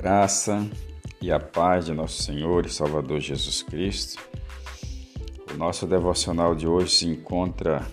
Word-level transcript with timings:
graça 0.00 0.66
e 1.20 1.30
a 1.30 1.38
paz 1.38 1.84
de 1.84 1.92
nosso 1.92 2.22
Senhor 2.22 2.64
e 2.64 2.70
Salvador 2.70 3.20
Jesus 3.20 3.62
Cristo. 3.62 4.18
O 5.52 5.58
nosso 5.58 5.86
devocional 5.86 6.54
de 6.54 6.66
hoje 6.66 6.94
se 6.94 7.06
encontra 7.06 7.86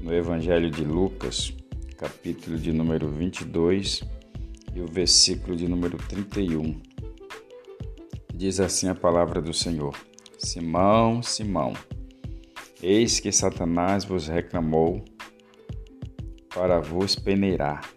no 0.00 0.12
Evangelho 0.12 0.68
de 0.72 0.82
Lucas, 0.82 1.54
capítulo 1.96 2.58
de 2.58 2.72
número 2.72 3.08
22 3.08 4.02
e 4.74 4.80
o 4.80 4.88
versículo 4.88 5.54
de 5.54 5.68
número 5.68 5.98
31. 5.98 6.82
Diz 8.34 8.58
assim 8.58 8.88
a 8.88 8.94
palavra 8.96 9.40
do 9.40 9.54
Senhor: 9.54 9.94
Simão, 10.36 11.22
Simão, 11.22 11.74
eis 12.82 13.20
que 13.20 13.30
Satanás 13.30 14.04
vos 14.04 14.26
reclamou 14.26 15.04
para 16.52 16.80
vos 16.80 17.14
peneirar 17.14 17.88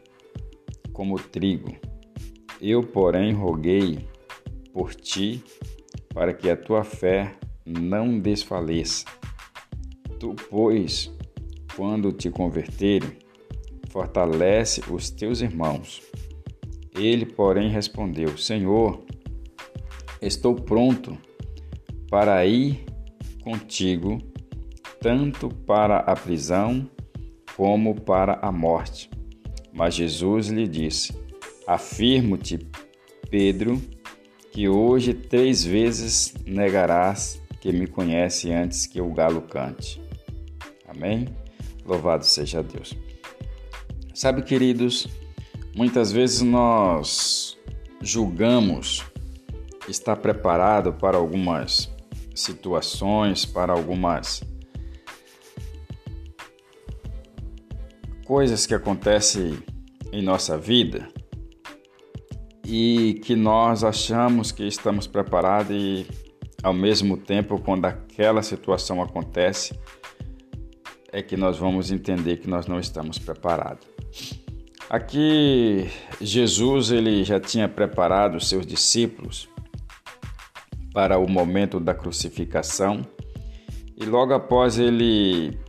como 0.94 1.16
trigo. 1.16 1.93
Eu, 2.66 2.82
porém, 2.82 3.34
roguei 3.34 4.08
por 4.72 4.96
ti 4.96 5.44
para 6.14 6.34
que 6.34 6.50
a 6.50 6.56
tua 6.56 6.86
fé 6.86 7.36
não 7.66 8.18
desfaleça. 8.18 9.04
Tu, 10.18 10.34
pois, 10.50 11.14
quando 11.76 12.14
te 12.14 12.30
converterem, 12.30 13.18
fortalece 13.90 14.82
os 14.90 15.10
teus 15.10 15.42
irmãos. 15.42 16.02
Ele, 16.96 17.26
porém, 17.26 17.70
respondeu: 17.70 18.38
Senhor, 18.38 19.04
estou 20.22 20.56
pronto 20.56 21.18
para 22.10 22.46
ir 22.46 22.86
contigo, 23.44 24.20
tanto 25.02 25.50
para 25.50 25.98
a 25.98 26.16
prisão 26.16 26.90
como 27.58 27.94
para 27.94 28.36
a 28.36 28.54
morte. 28.54 29.10
Mas 29.74 29.96
Jesus 29.96 30.48
lhe 30.48 30.66
disse: 30.66 31.23
Afirmo-te, 31.66 32.60
Pedro, 33.30 33.82
que 34.52 34.68
hoje 34.68 35.14
três 35.14 35.64
vezes 35.64 36.34
negarás 36.46 37.42
que 37.62 37.72
me 37.72 37.88
conhece 37.88 38.52
antes 38.52 38.86
que 38.86 39.00
o 39.00 39.12
galo 39.14 39.42
cante. 39.42 40.02
Amém? 40.86 41.28
Louvado 41.86 42.26
seja 42.26 42.62
Deus. 42.62 42.94
Sabe, 44.14 44.44
queridos, 44.44 45.08
muitas 45.74 46.12
vezes 46.12 46.42
nós 46.42 47.58
julgamos 48.02 49.04
estar 49.88 50.18
preparado 50.18 50.94
para 50.94 51.18
algumas 51.18 51.90
situações, 52.36 53.46
para 53.46 53.72
algumas 53.72 54.44
coisas 58.26 58.66
que 58.66 58.74
acontecem 58.74 59.58
em 60.12 60.22
nossa 60.22 60.58
vida 60.58 61.08
e 62.76 63.14
que 63.24 63.36
nós 63.36 63.84
achamos 63.84 64.52
que 64.52 64.66
estamos 64.66 65.06
preparados 65.06 65.76
e 65.76 66.08
ao 66.64 66.74
mesmo 66.74 67.16
tempo 67.16 67.62
quando 67.62 67.86
aquela 67.86 68.42
situação 68.42 69.00
acontece 69.00 69.80
é 71.12 71.22
que 71.22 71.38
nós 71.38 71.56
vamos 71.56 71.92
entender 71.92 72.38
que 72.38 72.50
nós 72.50 72.66
não 72.66 72.80
estamos 72.80 73.20
preparados. 73.20 73.86
Aqui 74.90 75.88
Jesus 76.20 76.90
ele 76.90 77.24
já 77.24 77.40
tinha 77.40 77.70
preparado 77.70 78.38
os 78.38 78.50
seus 78.50 78.66
discípulos 78.66 79.48
para 80.96 81.20
o 81.20 81.30
momento 81.30 81.80
da 81.80 81.94
crucificação 81.94 83.06
e 83.96 84.04
logo 84.04 84.34
após 84.34 84.80
ele 84.80 85.60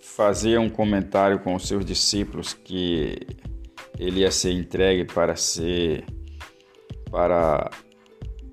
fazia 0.00 0.58
um 0.58 0.70
comentário 0.70 1.38
com 1.40 1.54
os 1.54 1.68
seus 1.68 1.84
discípulos 1.84 2.54
que 2.54 3.42
ele 4.02 4.20
ia 4.20 4.30
ser 4.30 4.52
entregue 4.52 5.04
para 5.04 5.36
ser 5.36 6.04
para 7.10 7.70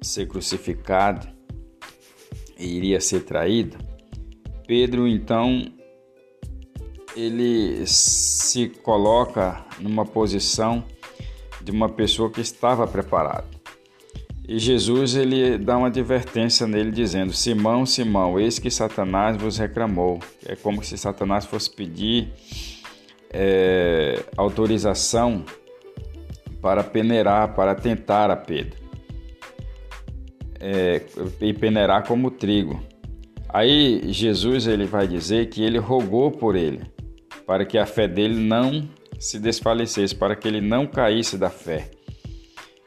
ser 0.02 0.28
crucificado 0.28 1.28
e 2.57 2.66
iria 2.78 3.01
ser 3.01 3.22
traído. 3.22 3.78
Pedro 4.68 5.07
então 5.07 5.66
ele 7.16 7.85
se 7.88 8.69
coloca 8.69 9.66
numa 9.79 10.06
posição 10.06 10.84
de 11.62 11.72
uma 11.72 11.90
pessoa 11.90 12.29
que 12.29 12.41
estava 12.41 12.85
preparada. 12.85 13.47
E 14.47 14.59
Jesus 14.59 15.16
ele 15.16 15.57
dá 15.57 15.78
uma 15.78 15.88
advertência 15.88 16.68
nele 16.68 16.91
dizendo: 16.91 17.34
Simão, 17.34 17.85
Simão, 17.85 18.40
eis 18.40 18.59
que 18.59 18.69
Satanás 18.69 19.38
vos 19.38 19.57
reclamou. 19.57 20.19
É 20.46 20.56
como 20.56 20.84
se 20.84 20.97
Satanás 20.97 21.46
fosse 21.46 21.69
pedir 21.69 22.31
é, 23.31 24.23
autorização 24.35 25.45
para 26.62 26.84
peneirar, 26.84 27.53
para 27.56 27.75
tentar 27.75 28.29
a 28.29 28.35
Pedro. 28.35 28.78
É, 30.59 31.01
e 31.40 31.53
peneirar 31.53 32.06
como 32.06 32.29
trigo. 32.29 32.81
Aí 33.47 34.12
Jesus 34.12 34.67
ele 34.67 34.85
vai 34.85 35.07
dizer 35.07 35.50
que 35.50 35.63
ele 35.63 35.78
rogou 35.78 36.31
por 36.31 36.56
ele, 36.56 36.81
para 37.47 37.66
que 37.66 37.78
a 37.78 37.85
fé 37.85 38.07
dele 38.07 38.35
não 38.35 38.88
se 39.17 39.40
desfalecesse, 39.40 40.13
para 40.13 40.35
que 40.35 40.47
ele 40.47 40.61
não 40.61 40.85
caísse 40.85 41.38
da 41.38 41.50
fé. 41.50 41.90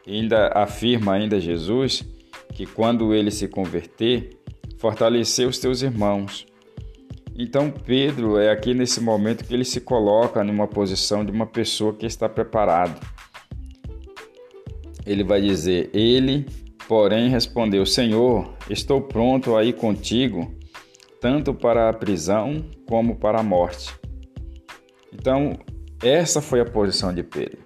E 0.07 0.21
ainda 0.21 0.49
afirma 0.49 1.15
ainda 1.15 1.41
Jesus 1.41 2.05
que 2.53 2.67
quando 2.67 3.15
ele 3.15 3.31
se 3.31 3.49
converter, 3.49 4.39
fortaleceu 4.79 5.49
os 5.49 5.59
teus 5.59 5.83
irmãos. 5.83 6.47
Então 7.37 7.71
Pedro 7.71 8.39
é 8.39 8.51
aqui 8.51 8.75
nesse 8.75 9.01
momento 9.01 9.45
que 9.45 9.55
ele 9.55 9.65
se 9.65 9.81
coloca 9.81 10.45
numa 10.45 10.67
posição 10.67 11.25
de 11.25 11.33
uma 11.33 11.47
pessoa 11.47 11.95
que 11.95 12.05
está 12.05 12.29
preparada. 12.29 12.99
Ele 15.07 15.25
vai 15.25 15.41
dizer: 15.41 15.91
Ele, 15.95 16.47
porém, 16.87 17.29
respondeu: 17.29 17.87
Senhor, 17.87 18.53
estou 18.69 19.01
pronto 19.01 19.57
a 19.57 19.65
ir 19.65 19.73
contigo, 19.75 20.55
tanto 21.21 21.55
para 21.55 21.89
a 21.89 21.93
prisão 21.93 22.65
como 22.87 23.17
para 23.17 23.41
a 23.41 23.43
morte. 23.43 23.95
Então, 25.13 25.59
essa 26.03 26.41
foi 26.41 26.61
a 26.61 26.65
posição 26.65 27.15
de 27.15 27.23
Pedro. 27.23 27.59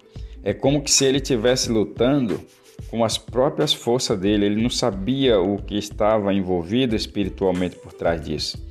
É 0.43 0.55
como 0.55 0.81
que 0.81 0.91
se 0.91 1.05
ele 1.05 1.19
estivesse 1.19 1.71
lutando 1.71 2.41
com 2.89 3.05
as 3.05 3.19
próprias 3.19 3.73
forças 3.73 4.19
dele, 4.19 4.47
ele 4.47 4.63
não 4.63 4.71
sabia 4.71 5.41
o 5.41 5.57
que 5.59 5.77
estava 5.77 6.33
envolvido 6.33 6.95
espiritualmente 6.95 7.77
por 7.77 7.93
trás 7.93 8.21
disso. 8.21 8.66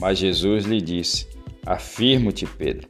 Mas 0.00 0.18
Jesus 0.18 0.64
lhe 0.64 0.80
disse: 0.80 1.26
Afirmo-te, 1.64 2.46
Pedro, 2.46 2.88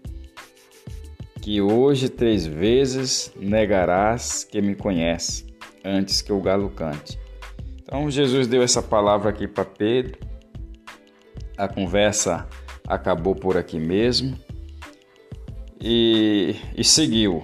que 1.40 1.60
hoje 1.60 2.08
três 2.08 2.46
vezes 2.46 3.32
negarás 3.36 4.44
que 4.44 4.62
me 4.62 4.74
conhece, 4.74 5.46
antes 5.84 6.22
que 6.22 6.32
o 6.32 6.40
galo 6.40 6.70
cante. 6.70 7.18
Então 7.82 8.10
Jesus 8.10 8.46
deu 8.46 8.62
essa 8.62 8.80
palavra 8.80 9.30
aqui 9.30 9.46
para 9.46 9.64
Pedro. 9.64 10.18
A 11.58 11.68
conversa 11.68 12.48
acabou 12.86 13.34
por 13.34 13.56
aqui 13.56 13.78
mesmo 13.78 14.38
e, 15.80 16.56
e 16.76 16.82
seguiu 16.82 17.42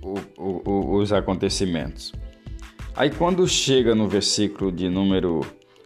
o, 0.00 0.14
o, 0.38 0.96
os 0.96 1.12
acontecimentos. 1.12 2.12
Aí 2.96 3.10
quando 3.10 3.46
chega 3.46 3.94
no 3.94 4.08
versículo 4.08 4.72
de 4.72 4.88
número 4.88 5.40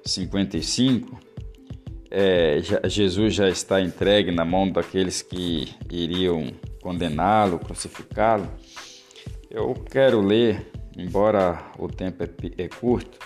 55, 0.04 1.18
é, 2.10 2.60
Jesus 2.84 3.34
já 3.34 3.48
está 3.48 3.80
entregue 3.80 4.30
na 4.30 4.44
mão 4.44 4.70
daqueles 4.70 5.22
que 5.22 5.68
iriam 5.90 6.52
condená-lo, 6.80 7.58
crucificá-lo. 7.58 8.48
Eu 9.50 9.74
quero 9.90 10.20
ler, 10.20 10.70
embora 10.96 11.72
o 11.78 11.88
tempo 11.88 12.22
é, 12.22 12.28
é 12.58 12.68
curto. 12.68 13.18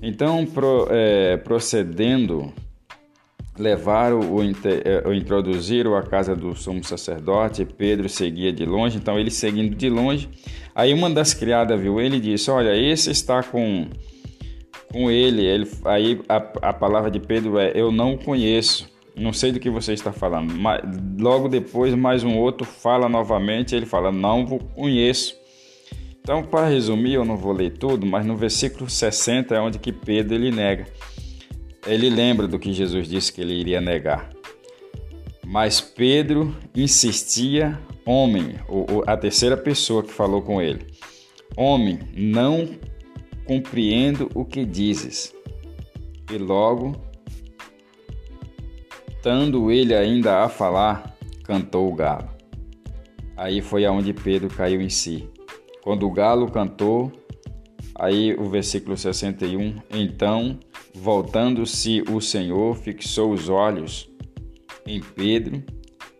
Então, 0.00 0.46
pro, 0.46 0.86
é, 0.90 1.36
procedendo, 1.38 2.52
levaram 3.58 4.20
o, 4.20 4.42
é, 4.42 5.16
introduziram 5.16 5.96
à 5.96 6.02
casa 6.02 6.36
do 6.36 6.54
sumo 6.54 6.84
sacerdote. 6.84 7.64
Pedro 7.64 8.08
seguia 8.08 8.52
de 8.52 8.64
longe, 8.64 8.98
então 8.98 9.18
ele 9.18 9.30
seguindo 9.30 9.74
de 9.74 9.88
longe. 9.88 10.28
Aí 10.74 10.94
uma 10.94 11.10
das 11.10 11.34
criadas 11.34 11.80
viu 11.80 12.00
ele 12.00 12.18
e 12.18 12.20
disse: 12.20 12.50
Olha, 12.50 12.76
esse 12.76 13.10
está 13.10 13.42
com 13.42 13.88
com 14.92 15.10
ele. 15.10 15.44
ele 15.44 15.70
aí 15.84 16.20
a, 16.28 16.36
a 16.36 16.72
palavra 16.72 17.10
de 17.10 17.20
Pedro 17.20 17.58
é: 17.58 17.72
Eu 17.74 17.92
não 17.92 18.16
conheço, 18.16 18.90
não 19.16 19.32
sei 19.32 19.52
do 19.52 19.60
que 19.60 19.70
você 19.70 19.92
está 19.92 20.12
falando. 20.12 20.52
Mas, 20.54 20.82
logo 21.18 21.48
depois, 21.48 21.94
mais 21.94 22.24
um 22.24 22.36
outro 22.38 22.66
fala 22.66 23.08
novamente. 23.08 23.74
Ele 23.74 23.86
fala: 23.86 24.10
Não 24.10 24.44
conheço. 24.46 25.36
Então, 26.20 26.42
para 26.42 26.68
resumir, 26.68 27.14
eu 27.14 27.24
não 27.24 27.38
vou 27.38 27.52
ler 27.52 27.78
tudo, 27.78 28.06
mas 28.06 28.26
no 28.26 28.36
versículo 28.36 28.88
60 28.90 29.54
é 29.54 29.60
onde 29.60 29.78
que 29.78 29.90
Pedro 29.92 30.34
ele 30.34 30.50
nega. 30.50 30.86
Ele 31.86 32.10
lembra 32.10 32.46
do 32.46 32.58
que 32.58 32.70
Jesus 32.70 33.08
disse 33.08 33.32
que 33.32 33.40
ele 33.40 33.54
iria 33.54 33.80
negar. 33.80 34.28
Mas 35.46 35.80
Pedro 35.80 36.54
insistia, 36.76 37.80
homem, 38.04 38.56
a 39.06 39.16
terceira 39.16 39.56
pessoa 39.56 40.02
que 40.02 40.12
falou 40.12 40.42
com 40.42 40.60
ele, 40.60 40.86
homem, 41.56 41.98
não 42.14 42.68
compreendo 43.48 44.30
o 44.34 44.44
que 44.44 44.62
dizes. 44.62 45.34
E 46.30 46.36
logo, 46.36 46.92
estando 49.08 49.70
ele 49.70 49.94
ainda 49.94 50.44
a 50.44 50.50
falar, 50.50 51.16
cantou 51.44 51.90
o 51.90 51.94
galo. 51.94 52.28
Aí 53.34 53.62
foi 53.62 53.86
aonde 53.86 54.12
Pedro 54.12 54.48
caiu 54.48 54.82
em 54.82 54.88
si 54.88 55.30
Quando 55.82 56.06
o 56.06 56.10
galo 56.10 56.50
cantou, 56.50 57.10
aí 57.94 58.34
o 58.34 58.44
versículo 58.50 58.96
61, 58.98 59.76
então, 59.90 60.58
voltando-se 60.94 62.02
o 62.10 62.20
Senhor, 62.20 62.76
fixou 62.76 63.32
os 63.32 63.48
olhos 63.48 64.10
em 64.86 65.00
Pedro, 65.00 65.62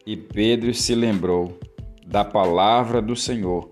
e 0.06 0.16
Pedro 0.16 0.72
se 0.72 0.94
lembrou 0.94 1.58
da 2.06 2.24
palavra 2.24 3.02
do 3.02 3.14
Senhor, 3.14 3.70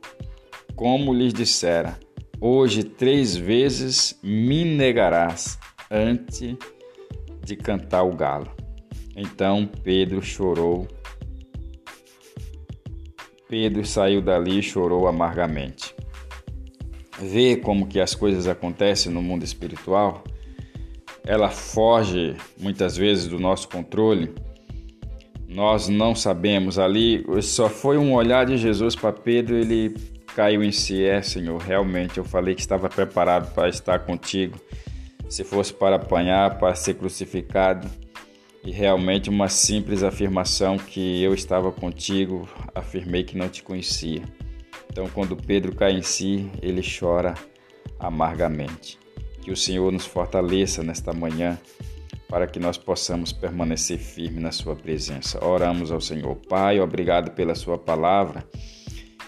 como 0.75 1.15
lhes 1.15 1.33
dissera: 1.33 1.99
Hoje 2.41 2.85
três 2.85 3.35
vezes 3.35 4.19
me 4.23 4.63
negarás 4.63 5.59
antes 5.91 6.55
de 7.43 7.57
cantar 7.57 8.03
o 8.03 8.15
galo. 8.15 8.51
Então 9.17 9.67
Pedro 9.83 10.21
chorou. 10.21 10.87
Pedro 13.49 13.87
saiu 13.87 14.21
dali 14.21 14.59
e 14.59 14.63
chorou 14.63 15.09
amargamente. 15.09 15.95
Vê 17.19 17.57
como 17.57 17.87
que 17.87 17.99
as 17.99 18.15
coisas 18.15 18.47
acontecem 18.47 19.11
no 19.11 19.23
mundo 19.23 19.43
espiritual? 19.43 20.23
Ela 21.25 21.49
foge 21.49 22.37
muitas 22.61 22.99
vezes 22.99 23.29
do 23.29 23.39
nosso 23.39 23.67
controle. 23.69 24.35
Nós 25.49 25.89
não 25.89 26.15
sabemos 26.15 26.79
ali, 26.79 27.25
só 27.41 27.71
foi 27.71 27.97
um 27.97 28.13
olhar 28.13 28.45
de 28.45 28.59
Jesus 28.59 28.95
para 28.95 29.13
Pedro, 29.13 29.57
ele 29.57 30.16
caiu 30.37 30.63
em 30.63 30.71
si. 30.71 31.03
É, 31.03 31.23
Senhor, 31.23 31.57
realmente 31.57 32.19
eu 32.19 32.25
falei 32.25 32.55
que 32.55 32.61
estava 32.61 32.91
preparado 32.91 33.55
para 33.55 33.71
estar 33.71 34.01
contigo. 34.01 34.61
Se 35.31 35.43
fosse 35.43 35.73
para 35.73 35.97
apanhar, 35.97 36.59
para 36.59 36.75
ser 36.75 36.95
crucificado. 36.95 37.89
E 38.63 38.71
realmente 38.71 39.31
uma 39.31 39.49
simples 39.49 40.03
afirmação 40.03 40.77
que 40.77 41.23
eu 41.23 41.33
estava 41.33 41.73
contigo, 41.73 42.49
afirmei 42.75 43.25
que 43.25 43.39
não 43.39 43.49
te 43.49 43.63
conhecia. 43.63 44.23
Então, 44.91 45.09
quando 45.09 45.37
Pedro 45.37 45.75
cai 45.75 45.93
em 45.93 46.03
si, 46.03 46.51
ele 46.61 46.83
chora 46.83 47.35
amargamente. 47.99 48.99
Que 49.41 49.51
o 49.51 49.57
Senhor 49.57 49.91
nos 49.91 50.05
fortaleça 50.05 50.83
nesta 50.83 51.13
manhã 51.13 51.59
para 52.29 52.47
que 52.47 52.59
nós 52.59 52.77
possamos 52.77 53.33
permanecer 53.33 53.99
firmes 53.99 54.43
na 54.43 54.53
Sua 54.53 54.75
presença. 54.75 55.43
Oramos 55.43 55.93
ao 55.93 56.01
Senhor. 56.01 56.35
Pai, 56.49 56.81
obrigado 56.81 57.31
pela 57.31 57.55
Sua 57.55 57.79
palavra 57.79 58.45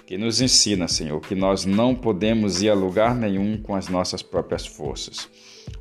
que 0.08 0.16
nos 0.16 0.40
ensina, 0.40 0.88
Senhor, 0.88 1.20
que 1.20 1.34
nós 1.34 1.66
não 1.66 1.94
podemos 1.94 2.62
ir 2.62 2.70
a 2.70 2.74
lugar 2.74 3.14
nenhum 3.14 3.60
com 3.60 3.74
as 3.74 3.88
nossas 3.88 4.22
próprias 4.22 4.66
forças. 4.66 5.28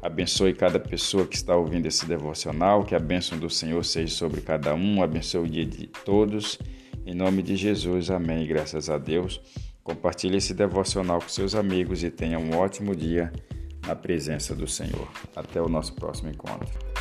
Abençoe 0.01 0.53
cada 0.53 0.77
pessoa 0.77 1.25
que 1.25 1.38
está 1.38 1.56
ouvindo 1.56 1.85
esse 1.85 2.06
devocional, 2.06 2.83
que 2.83 2.94
a 2.94 3.00
bênção 3.00 3.39
do 3.39 3.50
Senhor 3.50 3.85
seja 3.85 4.13
sobre 4.13 4.41
cada 4.41 4.75
um, 4.75 5.01
abençoe 5.01 5.45
o 5.45 5.50
dia 5.50 5.65
de 5.65 5.88
todos. 6.03 6.59
Em 7.06 7.15
nome 7.15 7.41
de 7.41 7.56
Jesus, 7.56 8.12
amém. 8.12 8.45
Graças 8.45 8.89
a 8.89 8.97
Deus. 8.97 9.39
Compartilhe 9.81 10.35
esse 10.35 10.53
devocional 10.53 11.21
com 11.21 11.29
seus 11.29 11.56
amigos 11.56 12.03
e 12.03 12.12
tenha 12.12 12.38
um 12.38 12.53
ótimo 12.57 12.94
dia 12.94 13.31
na 13.88 13.95
presença 13.95 14.53
do 14.53 14.68
Senhor. 14.68 15.09
Até 15.38 15.62
o 15.62 15.69
nosso 15.69 15.94
próximo 15.94 16.29
encontro. 16.29 16.96